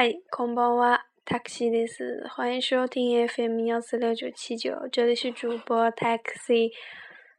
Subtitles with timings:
[0.00, 6.70] 嗨，空包哇，taxi 的是，欢迎收听 FM 幺四六九七九，这里是主播 taxi。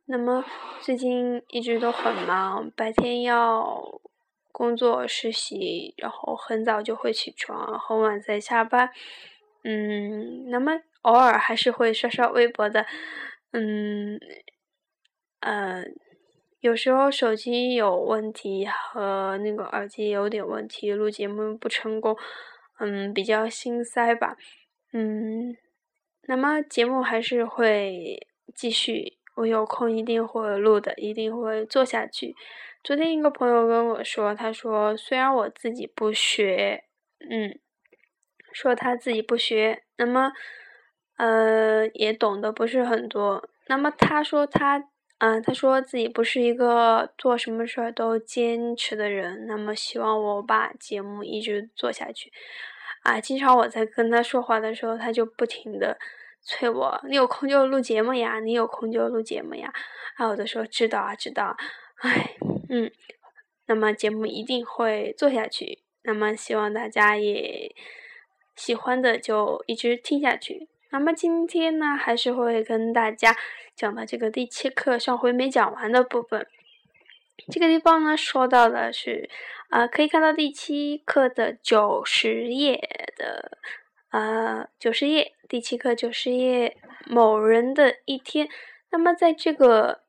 [0.07, 0.43] 那么
[0.81, 4.01] 最近一直都很忙，白天要
[4.51, 8.89] 工作实习，然后很早就会起床，很晚才下班。
[9.63, 12.85] 嗯，那么偶尔还是会刷刷微博的。
[13.53, 14.19] 嗯，
[15.39, 15.85] 呃。
[16.61, 22.17] 有时候手机有问题和那个耳机有点问题，录节目不成功，
[22.79, 24.35] 嗯，比较心塞吧，
[24.91, 25.55] 嗯，
[26.23, 32.35] 那么节目还是会继续，我有空一定会录的，一定会做下去。
[32.83, 36.83] 昨天一个朋友跟我说，他说虽然我自己不学，
[37.19, 37.57] 嗯，
[38.51, 40.33] 说他自己不学，那么，
[41.15, 44.89] 呃，也懂得不是很多，那么他说他。
[45.19, 52.31] 嗯，他说自己不是一个做什么事儿都坚持的人，那么希望我把节目一直做下去。
[53.03, 55.97] 啊，经常我在跟他说话的时候，他就不停的
[56.41, 59.73] 催我：“你有空就录节目呀，你有空就录节目呀。”
[60.15, 61.55] 啊，我都说知道啊，知道。
[62.01, 62.35] 唉，
[62.69, 62.89] 嗯，
[63.67, 65.83] 那么节目一定会做下去。
[66.03, 67.75] 那么希望大家也
[68.55, 70.69] 喜欢的就一直听下去。
[70.91, 73.35] 那么今天呢，还是会跟大家
[73.75, 76.47] 讲的这个第七课上回没讲完的部分。
[77.51, 79.29] 这个地方呢，说到的是，
[79.69, 82.81] 啊，可以看到第七课的九十页
[83.15, 83.59] 的，
[84.09, 88.49] 呃，九十页，第七课九十页，某人的一天。
[88.91, 90.01] 那么在这个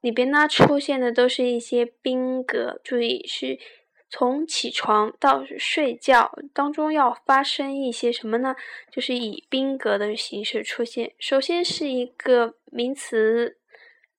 [0.00, 3.58] 里边呢，出现的都是一些宾格，注意是。
[4.12, 8.56] 从起床到睡觉当中要发生一些什么呢？
[8.90, 11.14] 就是以宾格的形式出现。
[11.20, 13.58] 首先是一个名词，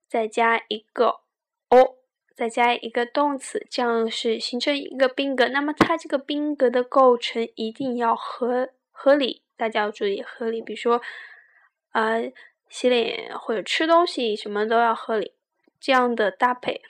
[0.08, 1.20] 再加一个
[1.67, 1.98] o，
[2.33, 5.50] 再加一个动词，这样是形成一个宾格。
[5.50, 10.61] 那么它这个宾格的构成一定要合合理，大家要注意合理。
[10.61, 11.02] 比如说，
[11.92, 12.31] 呃，
[12.70, 15.33] 洗脸或者吃东西什么都要合理，
[15.82, 16.82] 这样的搭配。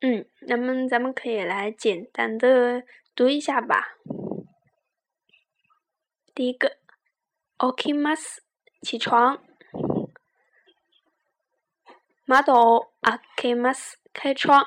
[0.00, 3.96] 嗯，那么咱们可以来简单的读一下吧。
[6.34, 6.76] 第一个，
[7.58, 8.38] okimas，
[8.82, 9.38] 起床。
[12.26, 14.66] 窓開けます，开窗。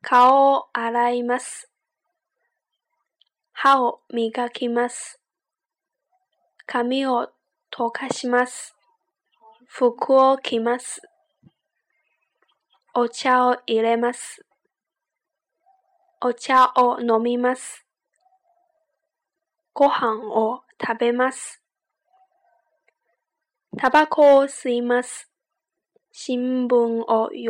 [0.00, 1.68] 顔洗います。
[3.52, 5.20] 歯を磨きます。
[6.66, 7.32] 髪を
[7.70, 8.74] 溶かします。
[9.66, 11.02] 服を着ます。
[12.99, 14.43] お茶を入れます。
[16.19, 17.85] お茶を飲みます。
[19.71, 21.61] ご飯を食べます。
[23.77, 25.29] タバコを吸います。
[26.11, 27.39] 新聞を読